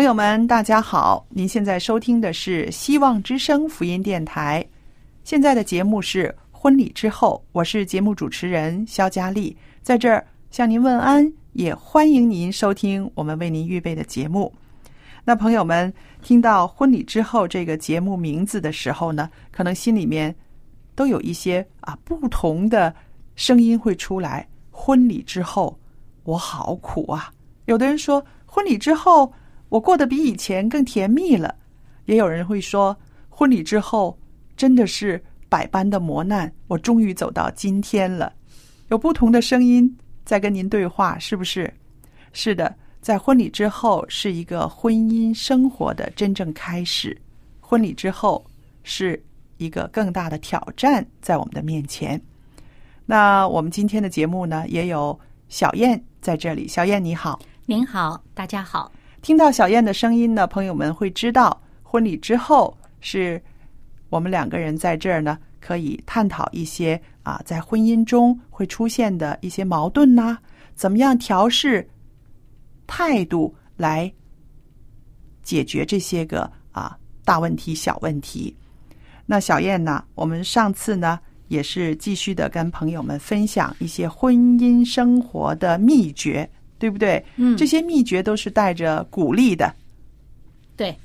[0.00, 1.26] 朋友们，大家好！
[1.28, 4.66] 您现在收听的是希望之声福音电台。
[5.24, 14.50] 现在的节目是婚礼之后，我是节目主持人肖佳丽，在这儿向您问安，也欢迎您收听我们为您预备的节目。
[15.22, 15.92] 那朋友们
[16.22, 20.34] 听到“婚礼之后”这个节目名字的时候呢，可能心里面
[20.94, 22.94] 都有一些啊不同的
[23.36, 24.48] 声音会出来。
[24.70, 25.78] 婚礼之后，
[26.22, 27.30] 我好苦啊！
[27.66, 29.30] 有的人说，婚礼之后。
[29.70, 31.54] 我过得比以前更甜蜜了，
[32.04, 32.94] 也有人会说，
[33.28, 34.18] 婚礼之后
[34.56, 38.32] 真的是百般的磨难，我终于走到今天了。
[38.88, 41.72] 有不同的声音在跟您对话，是不是？
[42.32, 47.16] 是的，在婚礼之后是一个婚姻生活的真正开始，
[47.60, 48.44] 婚礼之后
[48.82, 49.22] 是
[49.58, 52.20] 一个更大的挑战在我们的面前。
[53.06, 58.90] 那我们今天的节目呢，也有小燕在这里，小燕你好，您好，大家好。
[59.22, 63.40] 听到小燕的声音呢，朋友们会知道，婚礼之后是
[64.08, 70.38] 我们两个人在这儿呢，可以探讨一些啊，在婚姻中会出现的一些矛盾呐、
[70.74, 71.86] 怎么样调试
[72.86, 74.10] 态度来
[75.42, 78.56] 解决这些个啊大问题、小问题。
[79.26, 86.48] 那小燕呢，我们上次呢也是继续的跟朋友们分享一些婚姻生活的秘诀。
[86.80, 87.24] 对不对？
[87.36, 89.72] 嗯这些秘诀都是带着鼓励的。
[90.74, 90.96] 对，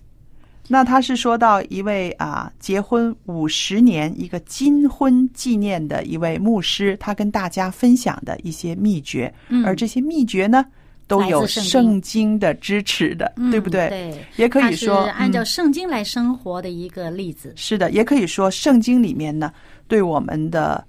[0.69, 10.65] 那他是说到一位啊，结婚五十年一个金婚纪念的一位牧师，他跟大家分享的一些秘诀，嗯而这些秘诀呢，
[11.07, 13.89] 都有圣经的支持的，嗯对不对？
[13.89, 17.53] 对，也可以说，按照嗯圣经来生活的一个例子。
[17.57, 19.51] 是的，也可以说圣经里面呢，
[19.89, 20.81] 对我们的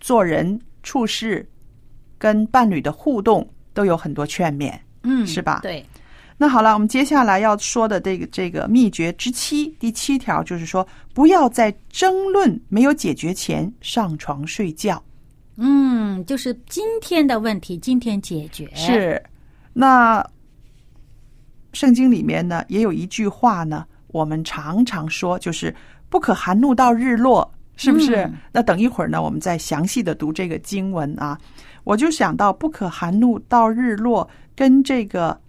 [0.00, 1.44] 做人处事
[2.16, 3.46] 跟伴侣的互动
[3.78, 4.76] 都有很多劝勉。
[5.04, 5.86] 嗯，是吧对，
[6.36, 10.84] 那好了，我们接下来要说的这个这个秘诀之七，第七条就是说，
[11.14, 15.00] 不要在争论没有解决前上床睡觉。
[15.56, 18.68] 嗯，就是今天的问题，今天解决。
[18.74, 19.22] 是，
[19.72, 20.24] 那
[21.72, 25.72] 圣经里面呢也有一句话呢，我们常常说，就是
[26.08, 28.24] 不可含怒到日落，是不是？
[28.24, 31.38] 嗯那等一会儿呢，我们再详细的读这个经文啊。
[31.88, 35.40] 我就想到不可含怒到日落，跟这个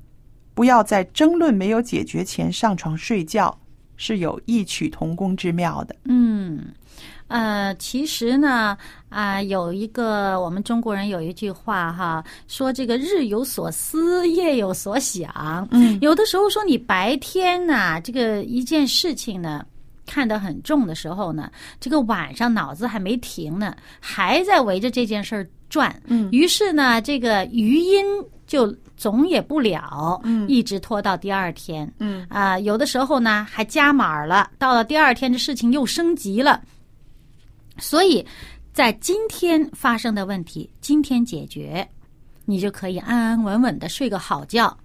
[0.53, 3.53] 不要在争论没有解决前上床睡觉
[3.97, 5.94] 是有异曲同工之妙的。
[6.05, 6.67] 嗯，
[7.27, 8.77] 呃，其实呢，
[9.09, 15.67] 啊、有一个我们中国人有一句话哈，说这个日有所思，夜有所想。
[15.71, 19.65] 嗯，有的时候说你白天呐、这个一件事情呢。
[20.12, 26.01] 看得很重的时候呢，这个晚上脑子还没停呢，还在围着这件事儿转。
[26.07, 28.04] 嗯于是呢，这个余音
[28.48, 31.89] 就总也不了，嗯一直拖到第二天。
[32.00, 36.62] 嗯啊、有的时候呢还加码了，到了第二天这事情又升级了，
[37.77, 38.25] 所以
[38.74, 41.88] 在今天发生的问题，今天解决，
[42.45, 44.75] 你就可以安安稳稳的睡个好觉。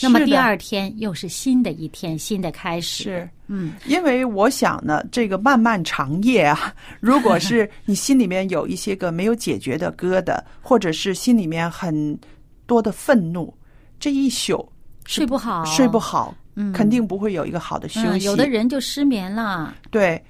[0.00, 3.02] 那么第二天又是新的一天，新的开始。
[3.02, 3.30] 是。
[3.46, 12.18] 嗯，因为我想呢，这个漫漫长夜啊， 如果是你心里面有一些个没有解决的疙瘩，或者是心里面很
[12.66, 13.52] 多的愤怒，
[14.00, 14.66] 这一宿
[15.04, 18.24] 睡不好，睡不好，嗯肯定不会有一个好的休嗯，息。
[18.26, 19.74] 有的人就失眠了。
[19.90, 20.22] 对，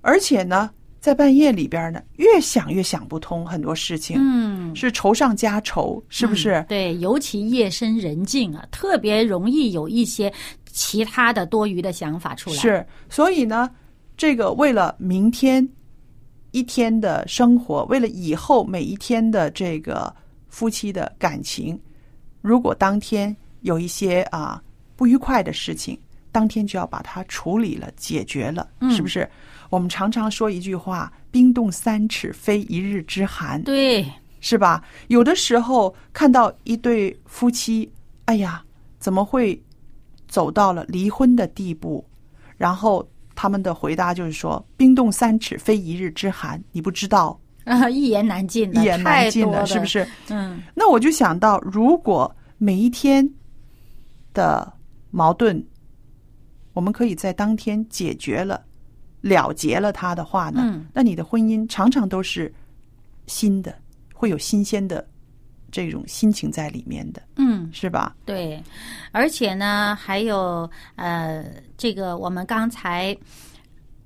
[0.00, 0.70] 而且呢，
[1.04, 6.52] 在半夜里边呢，越想越想不通很多事情，嗯，是愁上加愁，是不是？
[6.52, 10.32] 嗯对，尤其夜深人静啊，特别容易有一些
[10.64, 13.70] 其他的多余的想法出来。，是，所以呢，
[14.16, 15.68] 这个为了明天
[16.52, 20.10] 一天的生活，为了以后每一天的这个
[20.48, 21.78] 夫妻的感情，
[22.40, 24.58] 如果当天有一些啊
[24.96, 26.00] 不愉快的事情，
[26.32, 29.28] 当天就要把它处理了、解决了，是不是？
[29.74, 34.06] 我们常常说一句话：“冰冻三尺，非一日之寒。”对，
[34.38, 34.84] 是吧？
[35.08, 37.90] 有的时候看到一对夫妻，
[38.26, 38.62] 哎呀，
[39.00, 39.60] 怎么会
[40.28, 42.04] 走到了离婚的地步？
[42.56, 43.04] 然后
[43.34, 49.84] 他们的回答就是说：“冰冻三尺，非一日之寒。”你不知道，啊， 一言难尽，一言难尽的是不？
[49.84, 50.06] 是？
[50.28, 53.28] 嗯那我就想到，如果每一天
[54.32, 54.72] 的
[55.10, 55.60] 矛盾，
[56.74, 58.64] 我们可以在当天解决了、
[59.24, 60.86] 了结了他的话呢，嗯。
[60.92, 62.52] 那你的婚姻常常都是
[63.26, 63.74] 新的，
[64.12, 65.06] 会有新鲜的
[65.72, 68.14] 这种心情在里面的，嗯，是吧？
[68.26, 68.62] 对，
[69.12, 71.44] 而且呢，还有呃，
[71.78, 73.16] 这个我们刚才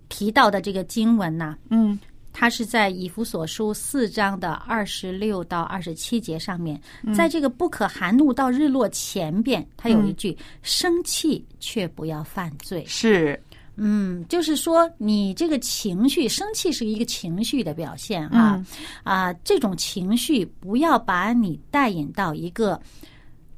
[0.08, 1.98] 提到的这个经文呐、嗯。
[2.30, 7.12] 它是在以弗所书四章的二十六到二十七节上面，嗯。
[7.12, 12.84] 在这个不可含怒到日落前边，它有一句：生气却不要犯罪。
[12.86, 13.40] 是，
[13.78, 18.66] 嗯，就是说你这个情绪，生气是一个情绪的表现啊、嗯
[19.04, 22.80] 啊，这种情绪不要把你带引到一个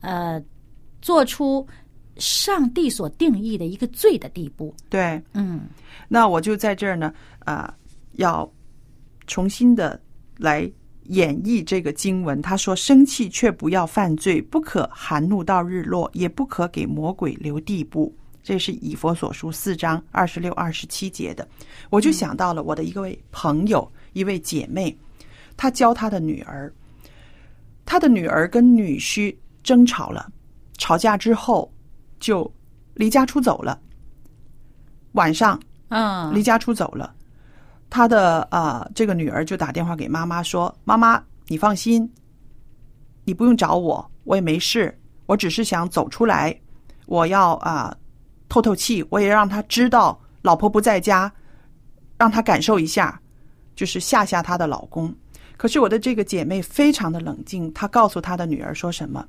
[0.00, 0.40] 呃
[1.00, 1.66] 做出
[2.16, 4.74] 上帝所定义的一个罪的地步。
[4.90, 5.20] 对。
[5.32, 5.62] 嗯
[6.06, 7.72] 那我就在这儿呢，啊、
[8.12, 8.50] 要
[9.26, 9.98] 重新的
[10.36, 10.70] 来
[11.04, 12.42] 演绎这个经文。
[12.42, 21.46] 他说：“生气却不要犯罪，不可含怒到日落，也不可给魔鬼留地步。”这是以佛所书四章二十六、二十七节的。
[21.90, 24.96] 我就想到了我的一位朋友，一位姐妹，
[25.56, 26.72] 她教她的女儿，
[27.84, 30.30] 她的女儿跟女婿争吵了，
[30.78, 31.70] 吵架之后
[32.18, 32.50] 就
[32.94, 33.78] 离家出走了。
[35.12, 37.14] 晚上嗯离家出走了。
[37.90, 42.08] 她的啊、呃这个女儿就打电话给妈妈说：“妈妈，你放心，
[43.24, 44.96] 你不用找我，我也没事，
[45.26, 46.56] 我只是想走出来，
[47.06, 47.92] 我要啊、
[48.50, 51.32] 透透气，我也让他知道老婆不在家，
[52.18, 53.18] 让他感受一下，
[53.74, 55.14] 就是吓吓她的老公。
[55.56, 59.24] 可是我的这个姐妹非常的冷静，她告诉她的女儿说什么？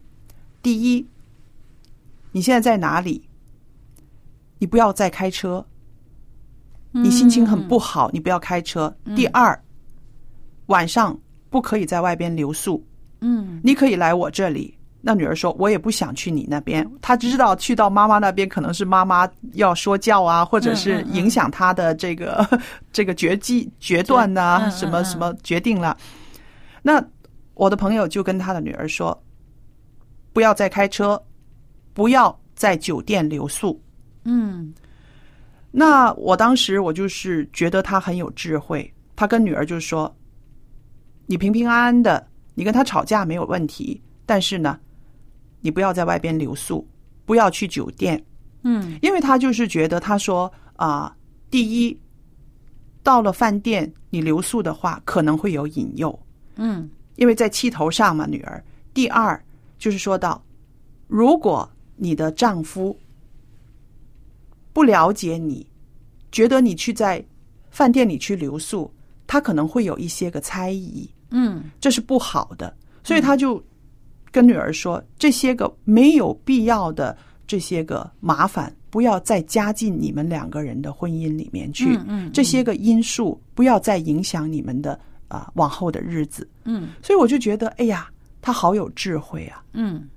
[0.63, 1.05] 第一，
[2.31, 3.29] 你现在在哪里？
[4.57, 5.65] 你不要再开车，
[6.91, 8.95] 你心情很不好，你不要开车。
[9.15, 9.63] 第二，
[10.65, 11.19] 晚上
[11.49, 12.83] 不可以在外边留宿，
[13.19, 14.77] 嗯你可以来我这里。
[15.01, 22.47] 那女儿说：“我也不想去你那边。”她知道去到妈妈那边可能是妈妈要说教啊，或者是影响她的这个、
[22.93, 25.97] 这个决计决断呐、什么嗯什么决定了。
[26.83, 27.03] 那
[27.55, 29.19] 我的朋友就跟他的女儿说
[30.33, 31.21] ：“不要再开车，
[31.93, 33.81] 不要在酒店留宿。”
[34.23, 34.73] 嗯
[35.71, 40.13] 那我当时我就是觉得他很有智慧，他跟女儿就说
[41.25, 44.77] ：“你平平安安的，你跟他吵架没有问题，但是呢，
[45.61, 46.85] 你不要在外边留宿，
[47.25, 48.23] 不要去酒店，
[48.63, 48.97] 嗯。
[49.01, 51.15] 因为他就是觉得他说啊、
[51.49, 51.97] 第一，
[53.03, 56.19] 到了饭店你留宿的话，可能会有引诱，
[56.55, 56.89] 嗯。
[57.15, 58.63] 因为在气头上嘛，女儿。
[58.93, 59.41] 第二
[59.77, 60.43] 就是说到，
[61.07, 62.97] 如果你的丈夫
[64.73, 65.67] 不了解你，
[66.31, 67.23] 觉得你去在
[67.69, 68.91] 饭店里去留宿，
[69.27, 71.69] 他可能会有一些个猜疑，嗯。
[71.79, 72.75] 这是不好的。
[73.03, 73.63] 所以他就
[74.31, 81.95] 跟女儿说，这些个没有必要的这些个麻烦，不要再加进你们两个人的婚姻里面去。
[81.97, 84.97] 嗯嗯这些个因素不要再影响你们的
[85.27, 86.47] 啊、往后的日子。
[86.65, 88.09] 嗯所以我就觉得，哎呀，
[88.41, 90.07] 他好有智慧啊，嗯，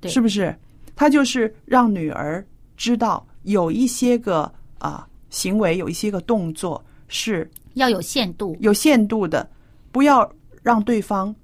[0.00, 0.54] 对是不是？
[0.96, 2.44] 他就是让女儿
[2.76, 8.56] 知道有一些个啊、行为，有一些个动作是要有限度。
[8.60, 9.48] 有限度的，
[9.92, 10.30] 不要
[10.62, 11.34] 让对方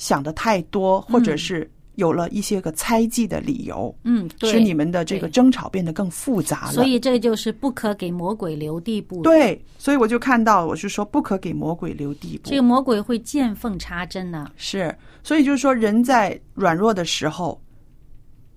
[0.00, 6.72] 想的太多，或者是有了一些个猜忌的理由，嗯，对，使你们的这个争吵变得更复杂了。
[6.72, 12.48] 所以这就是不可给魔鬼留地步。，对，所以我就看到，我是说不可给魔鬼留地步。
[12.48, 17.60] 这个魔鬼会见缝插针呢、是，所以就是说，人在软弱的时候，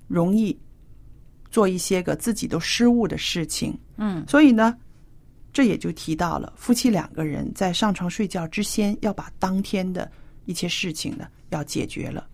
[0.08, 0.58] 容易
[1.52, 3.78] 做一些个自己都失误的事情。
[3.98, 4.74] 嗯所以呢，
[5.52, 10.10] 这也就提到了夫妻两个人在上床睡觉之前，要把当天的
[10.46, 12.28] 一些事情呢要解决了，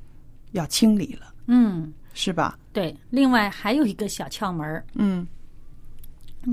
[0.51, 2.57] 要清理了，嗯，是吧？
[2.73, 5.27] 对，另外还有一个小窍门儿，嗯。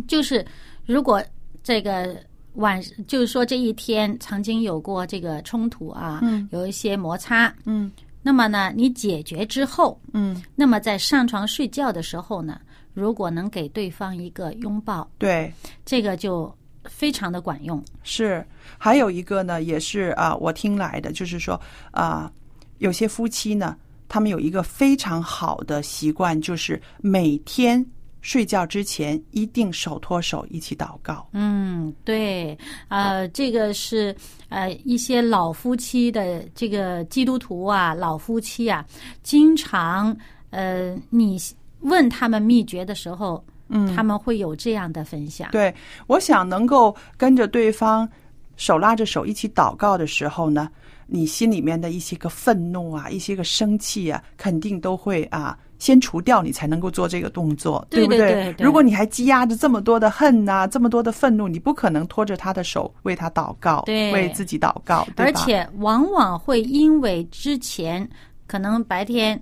[0.09, 0.45] 就是
[0.85, 1.23] 如果
[1.63, 2.21] 这个
[2.55, 6.49] 晚，就是说这一天曾经有过这个冲突啊，嗯。
[6.51, 7.91] 有一些摩擦，嗯。
[8.23, 12.61] 那么呢，你解决之后，嗯，那么在上床睡觉的时候呢，
[12.93, 15.53] 如果能给对方一个拥抱，对，
[15.85, 16.53] 这个就
[16.91, 17.83] 非常的管用。
[18.03, 18.45] 是。
[18.79, 21.59] 还有一个呢，也是啊，我听来的，就是说
[21.93, 22.31] 啊，
[22.79, 23.77] 有些夫妻呢，
[24.09, 27.85] 他们有一个非常好的习惯，就是每天
[28.21, 31.27] 睡觉之前一定手托手一起祷告。
[31.33, 34.15] 嗯，对，呃，这个是
[34.49, 38.85] 呃一些老夫妻的这个基督徒啊，老夫妻啊，
[39.23, 40.15] 经常
[40.51, 41.39] 呃，你
[41.81, 45.51] 问他们秘诀的时候，嗯他们会有这样的分享。
[45.51, 45.75] 对，
[46.07, 48.09] 我想能够跟着对方
[48.57, 50.69] 手拉着手一起祷告的时候呢，
[51.07, 55.59] 你心里面的一些个愤怒啊，一些个生气啊，肯定都会啊。
[55.79, 65.27] 先除掉，你才能够做这个动作，对不对对对如果你还积压着这么多的恨呐、这么多的愤怒，你不可能拖着他的手为他祷告，对为自己祷告，对？
[65.27, 68.09] 而且往往会因为之前
[68.47, 69.39] 可能白天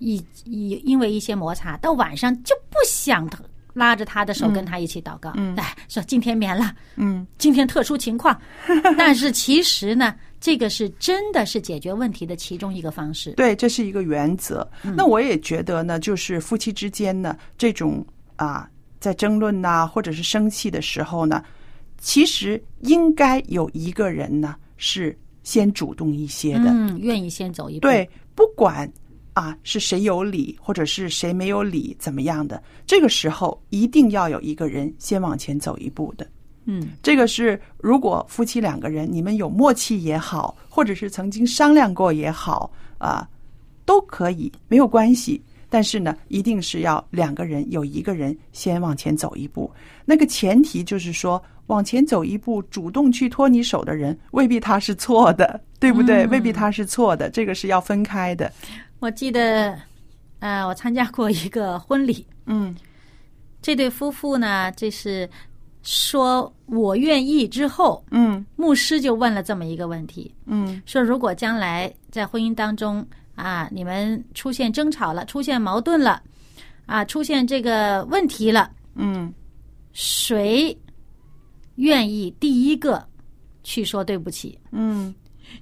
[0.00, 3.26] 以以因为一些摩擦，到晚上就不想
[3.74, 5.32] 拉着他的手跟他一起祷告。
[5.36, 8.38] 嗯哎，说今天免了，嗯，今天特殊情况，
[8.96, 13.32] 但是其实呢，这个是真的是解决问题的其中一个方式。
[13.38, 14.68] 对，这是一个原则。
[14.82, 18.04] 那我也觉得呢，就是夫妻之间呢，这种
[18.36, 21.42] 啊，在争论呐、或者是生气的时候呢，
[21.98, 26.70] 其实应该有一个人呢是先主动一些的。
[26.70, 28.90] 嗯，愿意先走一步。，对，不管
[29.32, 36.26] 啊是谁有理，或者是谁没有理，怎么样的，这个时候一定要有一个人先往前走一步的。
[36.66, 43.26] 嗯，这个是如果夫妻两个人你们有默契也好，或者是曾经商量过也好啊，
[43.84, 45.42] 都可以没有关系。
[45.72, 49.70] 但是呢，一定是要两个人有一个人先往前走一步。
[50.04, 56.24] 那个前提就是说，往前走一步，主动去拖你手的人，未必他是错的，对不对？
[56.24, 58.52] 嗯未必他是错的，这个是要分开的。
[59.00, 59.76] 我记得，
[60.40, 62.74] 呃，我参加过一个婚礼，嗯。
[63.62, 65.28] 这对夫妇呢，这是
[65.82, 68.44] 说我愿意之后，嗯。
[68.56, 70.82] 牧师就问了这么一个问题，嗯。
[70.84, 73.04] 说如果将来在婚姻当中
[73.34, 76.22] 啊，你们出现争吵了，出现矛盾了，
[76.84, 79.32] 啊，出现这个问题了，嗯。
[79.94, 80.76] 谁
[81.76, 83.02] 愿意第一个
[83.62, 84.58] 去说对不起？
[84.72, 85.14] 嗯。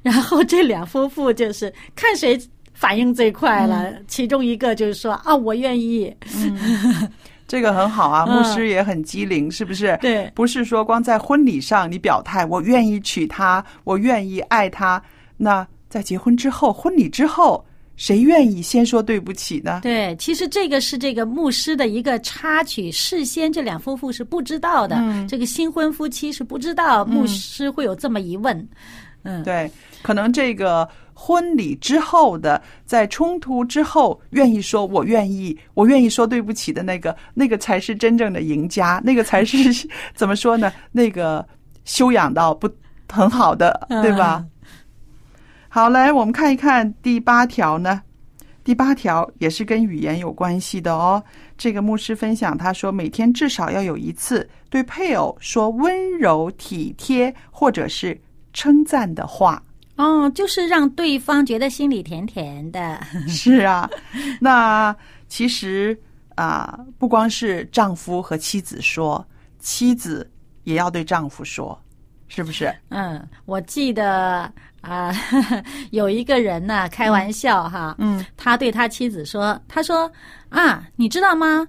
[0.02, 2.38] 然后这两夫妇就是看谁
[2.78, 6.14] 反应最快了，其中一个就是说啊，我愿意。
[7.48, 9.98] 这个很好啊，嗯牧师也很机灵，是不是？
[10.00, 15.02] 对不是说光在婚礼上你表态，我愿意娶她，我愿意爱她。
[15.36, 17.64] 那在结婚之后，婚礼之后，
[17.96, 19.80] 谁愿意先说对不起呢？
[19.82, 28.68] 对，其实这个是这个牧师的一个插曲，事先这两夫妇是不知道的，嗯这个新婚夫妻是不知道牧师会有这么一问。
[29.24, 29.68] 嗯，对，
[30.00, 30.88] 可能这个
[31.20, 40.72] 婚礼之后的，在冲突之后，愿意说我愿意，我愿意说对不起的那个，那个才是真正的赢家，那个才是怎么说呢？
[40.92, 41.44] 那个
[41.84, 42.70] 修养到不
[43.12, 44.46] 很好的，对吧？
[45.68, 48.00] 好，来我们看一看第八条呢。
[48.62, 51.20] 第八条也是跟语言有关系的哦。
[51.56, 58.16] 这个牧师分享，他说每天至少要有一次对配偶说温柔、体贴或者是
[58.52, 59.60] 称赞的话。
[59.98, 62.98] 哦，就是让对方觉得心里甜甜的。
[63.28, 63.88] 是啊，
[64.40, 64.94] 那
[65.28, 65.96] 其实
[66.36, 69.24] 啊，不光是丈夫和妻子说，
[69.58, 70.28] 妻子
[70.64, 71.78] 也要对丈夫说，
[72.28, 72.72] 是不是？
[72.88, 74.50] 嗯，我记得
[74.80, 75.12] 啊、
[75.90, 80.10] 有一个人呢，开玩笑哈，嗯他对他妻子说：“他说
[80.48, 81.66] 啊，你知道吗？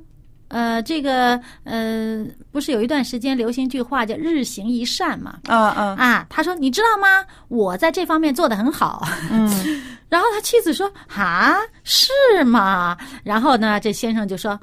[0.50, 5.40] 呃，这个呃，不是有一段时间流行一句话叫‘日行一善’嘛？
[5.48, 7.26] 啊啊啊，他说你知道吗？
[7.48, 9.08] 我在这方面做得很好。
[9.32, 9.48] 嗯
[10.10, 12.12] 然后他妻子说：‘啊，是
[12.44, 14.60] 吗？’然后呢，这先生就说：‘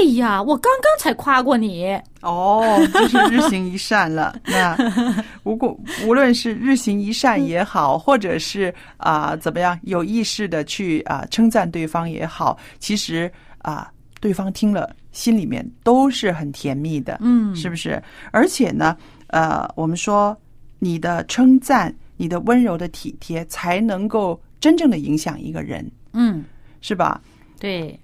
[0.00, 1.94] 哎呀，我刚刚才夸过你。
[2.22, 4.34] 哦，就是日行一善了。
[4.46, 4.74] 那
[5.44, 13.88] 无果无论是日行一善也好，或者是啊、怎么样有意识的去啊、称赞对方也好，其实啊、
[14.22, 17.18] 对方听了心里面都是很甜蜜的。
[17.20, 18.00] 嗯是不是？
[18.30, 18.96] 而且呢，
[19.26, 20.36] 呃，我们说
[20.78, 25.84] 你的称赞、你的温柔的体贴，才能够真正的影响一个人，’
[26.14, 26.44] 嗯。”
[26.80, 27.20] 是吧？
[27.58, 27.98] 对，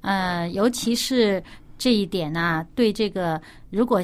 [0.00, 1.42] 呃，尤其是
[1.76, 4.00] 这一点呢、对这个如果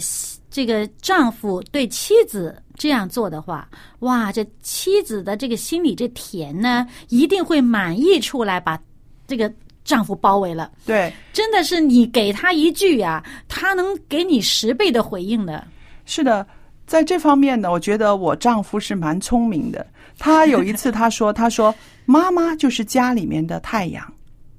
[0.51, 3.67] 这个丈夫对妻子这样做的话，
[4.01, 8.79] 哇，这妻子的这个心里这甜呢，一定会满溢出来，把
[9.27, 9.51] 这个
[9.91, 10.71] 丈夫包围了。
[10.87, 15.67] 对，真的是你给他一句呀、他能给你十倍的回应的。
[16.07, 16.47] 是的，
[16.87, 19.85] 在这方面呢，我觉得我丈夫是蛮聪明的。
[20.17, 21.75] 他有一次他说：“他说
[22.07, 24.15] 妈妈就是家里面的太阳。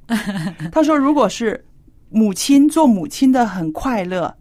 [0.74, 1.64] ”他说：“如果是
[2.10, 4.36] 母亲做母亲的很快乐，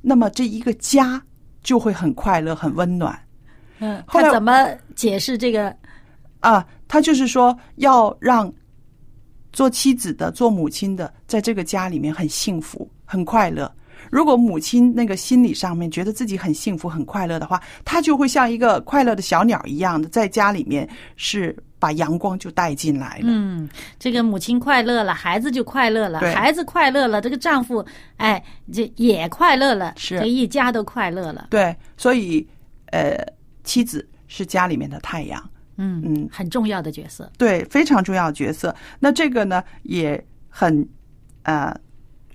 [0.00, 1.20] 那么这一个家
[1.62, 3.18] 就会很快乐、很温暖。”
[3.80, 5.74] 嗯，后来他怎么解释这个？
[6.40, 8.52] 啊，他就是说要让
[9.52, 13.70] 做妻子的、做母亲的，在这个家里面很幸福、很快乐。
[14.10, 23.24] 如果母亲那个心理上面觉得自己很幸福、很快乐的话，她就会像一个快乐的小鸟一样的，在家里面是把阳光就带进来了。
[23.24, 27.84] 嗯，这个母亲快乐了，孩子就快乐了，孩子快乐了，这个丈夫
[28.18, 31.48] 哎，这也快乐了，是这一家都快乐了。
[31.50, 32.46] 对，所以
[32.92, 33.18] 呃，
[33.64, 37.32] 妻子是家里面的太阳，嗯嗯很重要的角色。
[37.38, 38.74] 对，非常重要的角色。
[39.00, 40.86] 那这个呢，也很
[41.44, 41.74] 呃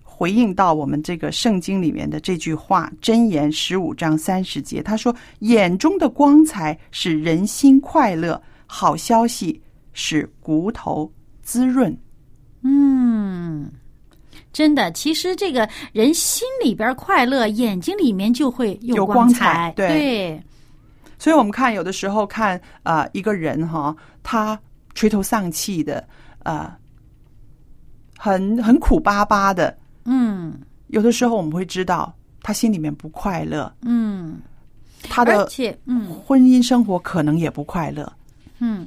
[0.04, 11.96] 回应到我们这个圣经里面的这句话，《箴言》十五章三十节，他说：“眼中的光彩使人心快乐，好消息使骨头滋润。
[12.62, 13.70] 嗯，
[14.54, 20.44] 真的，其实这个人心里边快乐，眼睛里面就会有光光彩对对，”
[21.24, 24.60] 所以，我们看有的时候看啊、呃一个人哈，他
[24.94, 26.06] 垂头丧气的，
[26.44, 26.70] 呃，
[28.18, 30.60] 很很苦巴巴的，嗯。
[30.88, 34.38] 有的时候我们会知道他心里面不快乐，嗯，
[35.03, 35.48] 他的
[36.25, 38.12] 婚姻生活可能也不快乐。
[38.60, 38.86] 嗯，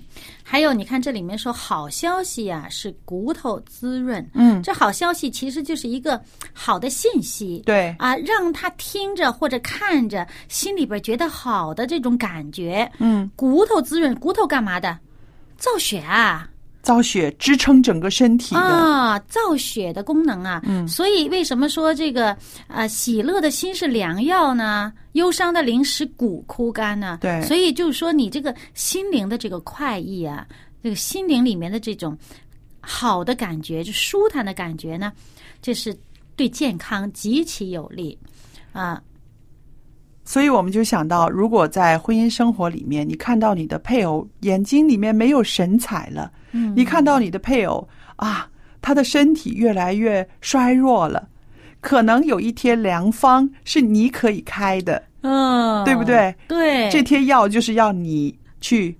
[0.48, 4.24] 还有你看这里面说好消息啊，是骨头滋润。
[4.32, 6.22] 嗯，这好消息其实就是一个
[6.52, 7.60] 好的信息。
[7.66, 14.96] 对，啊，让他听着或者看着，心里边觉得好的这种感觉，嗯，骨头滋润，骨头干嘛的？
[15.58, 16.48] 造血啊，
[16.86, 20.62] 造血支撑整个身体的，啊，造血的功能啊。
[20.66, 22.30] 嗯所以为什么说这个
[22.68, 24.92] 啊，喜乐的心是良药呢？
[25.14, 27.18] 忧伤的灵使骨枯干呢？
[27.20, 30.46] 对所以就是说你这个心灵的这个快意啊，
[30.80, 32.16] 这个心灵里面的这种
[32.80, 35.12] 好的感觉，就舒坦的感觉呢，
[35.60, 35.92] 这是
[36.36, 38.16] 对健康极其有利
[38.70, 39.02] 啊。
[40.26, 46.74] 所以我们就想到，如果在婚姻生活里面，你看到你的配偶眼睛里面没有神采了，嗯。
[46.76, 48.48] 你看到你的配偶啊，
[48.82, 51.28] 他的身体越来越衰弱了，
[51.80, 56.34] 可能有一天良方是你可以开的，嗯，对不对？
[56.48, 58.98] 对，这贴药就是要你去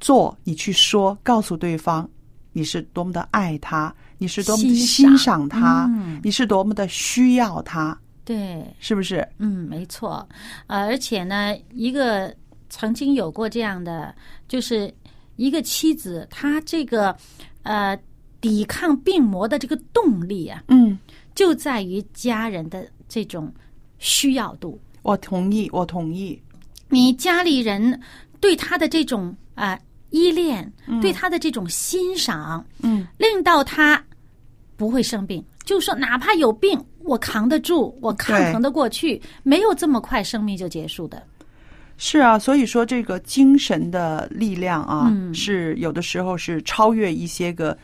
[0.00, 2.08] 做，你去说，告诉对方
[2.52, 9.26] 你是多么的爱他，你是多么的欣欣赏赏他，嗯你是多么的需要他，对，是不是？
[9.38, 10.28] 嗯，没错，
[10.66, 12.34] 呃，而且呢，一个
[12.68, 14.14] 曾经有过这样的，
[14.46, 14.92] 就是
[15.36, 17.16] 一个妻子，她这个
[17.62, 17.98] 呃
[18.40, 20.98] 抵抗病魔的这个动力啊，嗯，
[21.34, 23.52] 就在于家人的这种
[23.98, 24.80] 需要度。
[25.02, 26.40] 我同意，我同意。
[26.88, 28.00] 你家里人
[28.38, 29.78] 对他的这种啊、
[30.10, 34.02] 依恋，对他的这种欣赏，嗯，令到他
[34.76, 35.44] 不会生病。
[35.70, 41.22] 就是说，哪怕有病，我扛得住，我抗衡得过去，没有这么快生命就结束的。
[41.96, 47.78] 是啊，所以说这个精神的力量啊，嗯是有的时候是超越一些个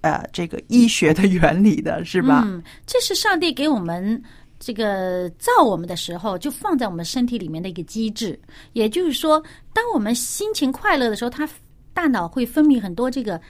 [0.00, 2.42] 呃这个医学的原理的，是吧？
[2.44, 4.20] 嗯，这是上帝给我们
[4.58, 8.36] 这个造我们的时候，就放在我们身体里面的一个机制。
[8.72, 9.40] 也就是说，
[9.72, 11.48] 当我们心情快乐的时候，他
[11.94, 13.40] 大脑会分泌很多这个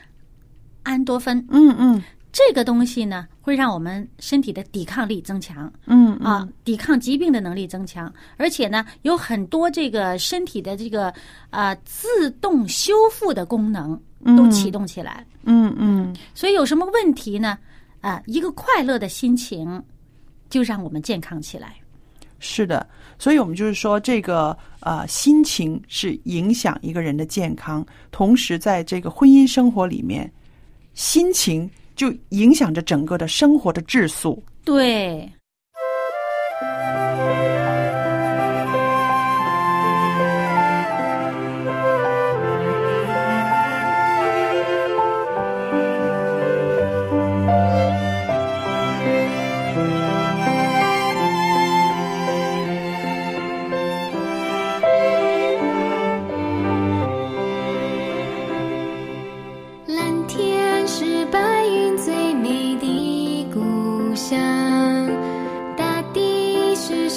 [0.82, 5.72] 安多芬，嗯嗯这个东西呢，会让我们身体的抵抗力增强。
[5.86, 11.12] 嗯嗯啊，抵抗疾病的能力增强，而且呢，有很多这个身体的这个
[11.50, 13.98] 呃自动修复的功能
[14.36, 15.26] 都启动起来。
[15.44, 17.58] 嗯嗯，所以有什么问题呢？
[18.00, 19.82] 啊，一个快乐的心情
[20.50, 21.74] 就让我们健康起来。
[22.38, 22.86] 是的。
[23.18, 30.30] 所以我们就是说，这个呃心情是影响一个人的健康，同时在这个婚姻生活里面，
[30.94, 34.40] 心情就影响着整个的生活的质素。
[34.64, 35.28] 对，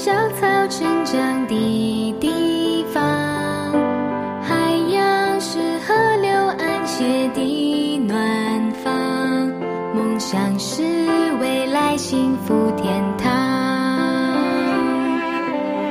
[0.03, 3.03] 小草成长的地方，
[4.41, 8.91] 海洋是河流安歇的暖房，
[9.93, 10.81] 梦想是
[11.39, 13.29] 未来幸福天堂。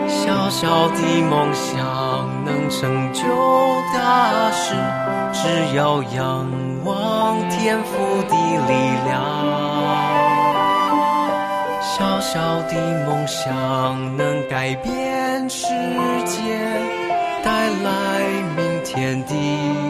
[0.09, 3.23] 小小的梦想能成就
[3.95, 4.75] 大事，
[5.33, 6.51] 只要仰
[6.85, 8.35] 望天赋的
[8.67, 8.75] 力
[9.07, 9.80] 量。
[12.01, 15.67] 小小的梦想能改变世
[16.25, 16.41] 界，
[17.45, 18.25] 带来
[18.57, 19.90] 明天的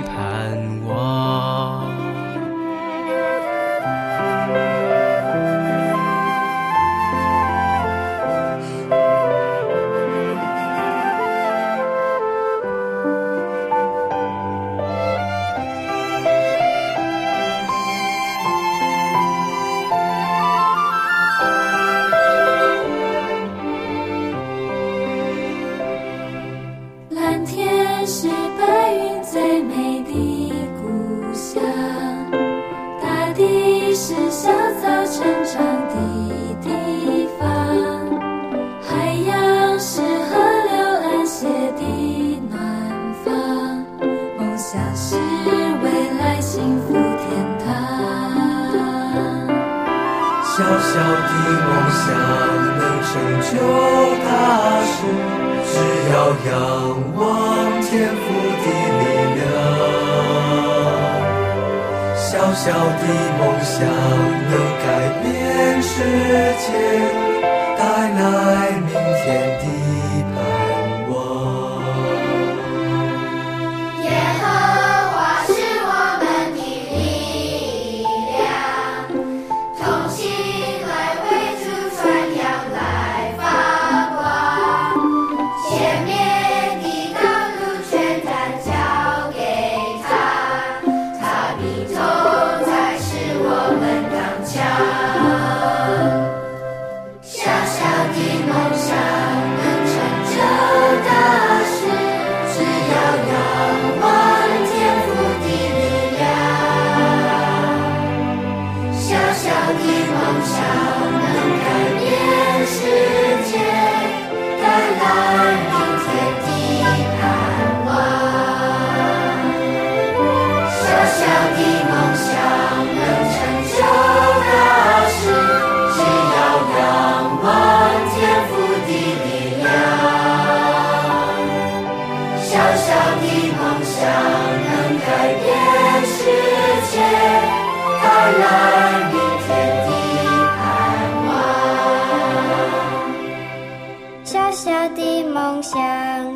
[144.24, 145.80] 小小的梦想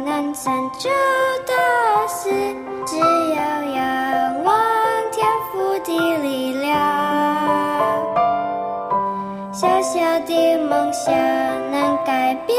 [0.04, 0.90] 能成就
[1.46, 2.30] 大事，
[2.86, 4.54] 只要仰望
[5.12, 6.72] 天赋的力量。
[9.52, 11.12] 小小的梦想
[11.70, 12.58] 能改变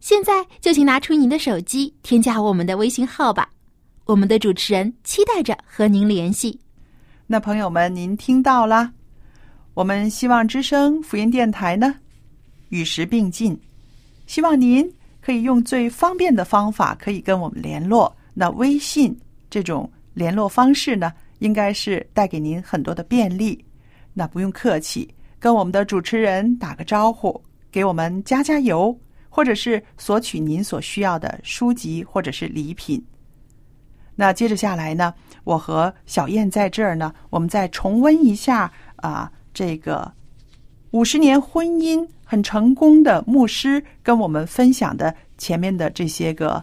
[0.00, 3.50] 现在就请拿出您的手机，添加我们的微信号吧。
[4.04, 6.58] 我们的主持人期待着和您联系。
[7.26, 8.92] 那朋友们，您听到啦？
[9.74, 11.94] 我们希望之声福音电台呢，
[12.70, 13.58] 与时并进，
[14.26, 14.88] 希望您
[15.20, 18.16] 可以用最方便的方法可以跟我们联络。
[18.34, 19.14] 那微信
[19.50, 23.62] 这种联络方式呢，应该是带给您很多的便利。
[24.14, 28.98] 那不用客气，跟我们的主持人打个招呼，给我们加加油，
[29.38, 33.00] 或者是索取您所需要的书籍或者是礼品。
[34.16, 40.12] 那接着下来呢，我和小燕在这儿呢，我们再重温一下啊，这个
[40.90, 46.60] 五十年婚姻很成功的牧师跟我们分享的前面的这些个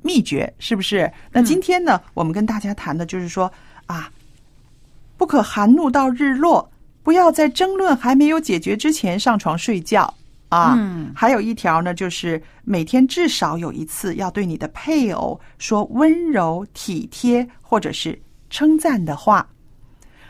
[0.00, 1.12] 秘诀，是不是？
[1.32, 3.52] 那今天呢，我们跟大家谈的就是说
[3.86, 4.08] 啊，
[5.16, 6.70] 不可含怒到日落，
[7.02, 10.14] 不要在争论还没有解决之前上床睡觉
[10.50, 10.74] 啊。
[10.76, 19.48] 嗯还有一条呢，就是每天至少有一次要对你的配偶说温柔、体贴或者是称赞的话。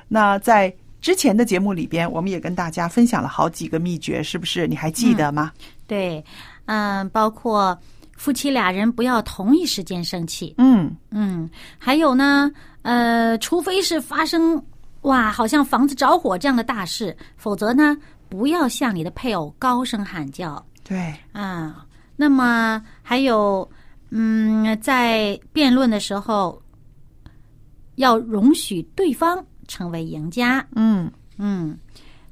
[0.07, 4.67] 那在之前的节目里边，我们也跟大家分享了好几个秘诀，是不是？
[4.67, 5.51] 你还记得吗？
[5.87, 6.23] 对，
[6.67, 7.77] 嗯，包括
[8.17, 12.51] 夫妻俩人不要同一时间生气，嗯嗯，还有呢，
[12.83, 14.63] 呃，除非是发生
[15.03, 17.97] 哇，好像房子着火这样的大事，否则呢，
[18.31, 21.85] 不要向你的配偶高声喊叫对，啊。
[22.17, 23.69] 那么还有，
[24.11, 26.63] 嗯，在辩论的时候，
[27.97, 31.77] 要容许对方成为赢家，嗯，嗯，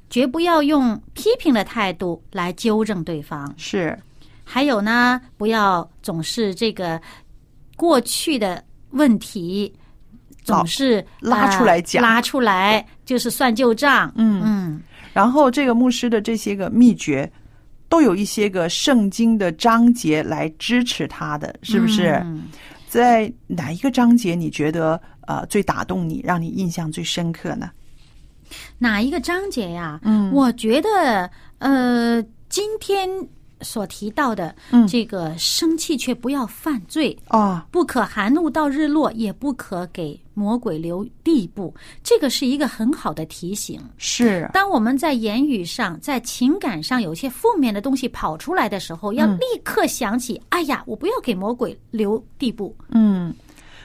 [0.09, 3.51] 绝不要用批评的态度来纠正对方。
[3.57, 3.97] 是，
[4.43, 7.01] 还有呢，不要总是这个
[7.75, 9.73] 过去的问题，
[10.43, 14.11] 总是拉出来讲呃拉出来就是算旧账。
[14.15, 14.81] 嗯嗯，
[15.13, 17.31] 然后这个牧师的这些个秘诀，
[17.87, 22.21] 都有一些个圣经的章节来支持他的，是不是？
[22.23, 22.43] 嗯
[22.89, 27.69] 在哪一个章节你觉得呃最打动你，让你印象最深刻呢？
[28.79, 29.99] 哪一个章节呀？
[30.01, 32.19] 嗯我觉得呃，
[32.49, 33.07] 今天
[33.61, 34.87] 所提到的嗯。
[34.87, 43.79] 这个生气却不要犯罪，哦，不可含怒到日落，也不可给魔鬼留地步，这个是一个很好的提醒。
[43.97, 52.75] 是，当我们在言语上、在情感上有些负面的东西跑出来的时候，要立刻想起：哎呀，我不要给魔鬼留地步。
[52.89, 53.33] 嗯，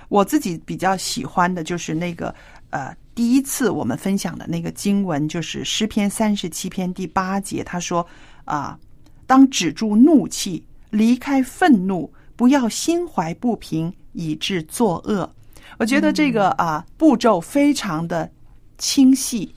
[0.08, 2.34] 我自己比较喜欢的就是那个
[2.70, 8.06] 呃，第一次我们分享的那个经文，就是诗篇三十七篇第八节，他说
[8.44, 8.78] 啊、
[9.26, 15.28] 当止住怒气，离开愤怒，不要心怀不平，以致作恶。
[15.78, 18.30] 我觉得这个啊、步骤非常的
[18.78, 19.52] 清晰，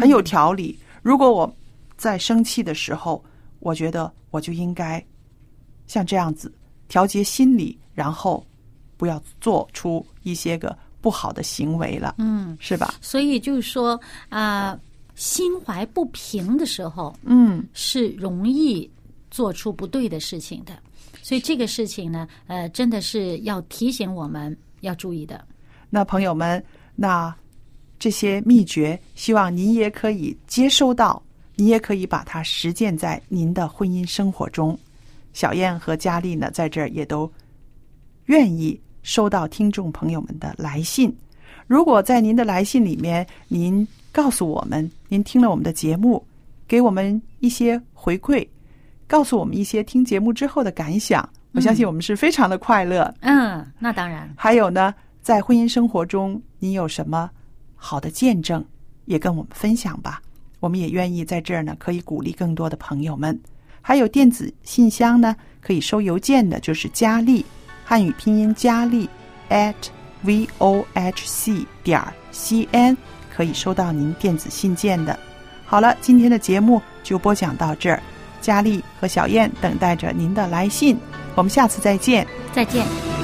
[0.00, 0.78] 很有条理。
[1.02, 1.56] 如果我
[1.96, 3.22] 在生气的时候，
[3.60, 5.04] 我觉得我就应该
[5.86, 6.52] 像这样子
[6.88, 8.44] 调节心理，然后
[8.96, 12.94] 不要做出一些个不好的行为了，嗯，是吧？
[13.00, 14.78] 所以就是说啊、
[15.14, 18.90] 心怀不平的时候嗯，是容易
[19.32, 20.78] 做出不对的事情的。
[21.22, 25.44] 所以这个事情呢，呃，真的是要提醒我们要注意的。
[25.90, 26.64] 那朋友们，
[26.94, 27.34] 那
[27.98, 31.22] 这些秘诀，希望您也可以接收到，
[31.56, 34.78] 您也可以把它实践在您的婚姻生活中。
[35.32, 37.30] 小燕和佳丽呢，在这儿也都
[38.26, 41.14] 愿意收到听众朋友们的来信。
[41.66, 46.22] 如果在您的来信里面，您告诉我们您听了我们的节目，
[46.66, 48.46] 给我们一些回馈，
[49.12, 53.14] 告诉我们一些听节目之后的感想，我相信我们是非常的快乐。
[53.20, 57.28] 嗯，那当然，还有呢，在婚姻生活中，你有什么
[57.76, 58.64] 好的见证，
[59.04, 60.22] 也跟我们分享吧。
[60.60, 63.38] 我们也愿意在这儿呢，可以鼓励更多的朋友们。
[63.82, 67.44] 还有电子信箱呢，可以收邮件的，就是佳丽，
[67.84, 69.06] 汉语拼音佳丽
[69.50, 69.74] at
[70.22, 72.96] v o h c 点 c n，
[73.30, 75.18] 可以收到您电子信件的。
[75.66, 78.02] 好了，今天的节目就播讲到这儿，
[78.42, 80.98] 佳丽和小燕等待着您的来信，
[81.34, 82.26] 我们下次再见。
[82.52, 83.21] 再见。